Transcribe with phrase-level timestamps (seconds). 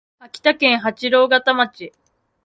[0.17, 1.91] 秋田県八郎潟町